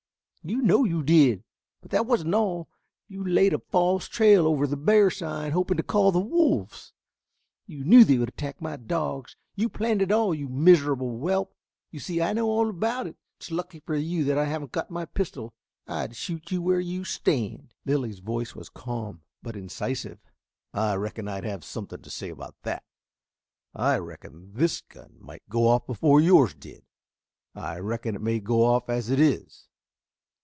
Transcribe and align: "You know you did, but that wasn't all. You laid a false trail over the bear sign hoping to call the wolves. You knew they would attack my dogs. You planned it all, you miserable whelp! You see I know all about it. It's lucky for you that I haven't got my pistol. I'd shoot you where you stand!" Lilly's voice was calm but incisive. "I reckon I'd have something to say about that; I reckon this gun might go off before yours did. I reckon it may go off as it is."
"You 0.43 0.59
know 0.59 0.83
you 0.85 1.03
did, 1.03 1.43
but 1.81 1.91
that 1.91 2.07
wasn't 2.07 2.33
all. 2.33 2.67
You 3.07 3.23
laid 3.23 3.53
a 3.53 3.59
false 3.59 4.07
trail 4.07 4.47
over 4.47 4.65
the 4.65 4.75
bear 4.75 5.11
sign 5.11 5.51
hoping 5.51 5.77
to 5.77 5.83
call 5.83 6.11
the 6.11 6.19
wolves. 6.19 6.93
You 7.67 7.83
knew 7.83 8.03
they 8.03 8.17
would 8.17 8.29
attack 8.29 8.59
my 8.59 8.75
dogs. 8.75 9.35
You 9.53 9.69
planned 9.69 10.01
it 10.01 10.11
all, 10.11 10.33
you 10.33 10.49
miserable 10.49 11.15
whelp! 11.19 11.53
You 11.91 11.99
see 11.99 12.23
I 12.23 12.33
know 12.33 12.47
all 12.49 12.71
about 12.71 13.05
it. 13.05 13.17
It's 13.37 13.51
lucky 13.51 13.81
for 13.81 13.95
you 13.95 14.23
that 14.23 14.39
I 14.39 14.45
haven't 14.45 14.71
got 14.71 14.89
my 14.89 15.05
pistol. 15.05 15.53
I'd 15.85 16.15
shoot 16.15 16.49
you 16.49 16.59
where 16.59 16.79
you 16.79 17.03
stand!" 17.05 17.75
Lilly's 17.85 18.17
voice 18.17 18.55
was 18.55 18.67
calm 18.69 19.21
but 19.43 19.55
incisive. 19.55 20.17
"I 20.73 20.95
reckon 20.95 21.27
I'd 21.27 21.43
have 21.45 21.63
something 21.63 22.01
to 22.01 22.09
say 22.09 22.29
about 22.29 22.55
that; 22.63 22.83
I 23.75 23.97
reckon 23.99 24.53
this 24.55 24.81
gun 24.81 25.17
might 25.19 25.43
go 25.49 25.67
off 25.67 25.85
before 25.85 26.19
yours 26.19 26.55
did. 26.55 26.83
I 27.53 27.77
reckon 27.77 28.15
it 28.15 28.21
may 28.23 28.39
go 28.39 28.63
off 28.65 28.89
as 28.89 29.11
it 29.11 29.19
is." 29.19 29.67